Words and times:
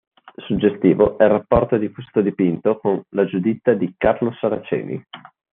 Suggestivo 0.47 1.19
è 1.19 1.25
il 1.25 1.29
rapporto 1.29 1.77
di 1.77 1.91
questo 1.91 2.21
dipinto 2.21 2.79
con 2.79 3.03
la 3.09 3.23
"Giuditta" 3.25 3.73
di 3.73 3.93
Carlo 3.99 4.31
Saraceni. 4.33 4.99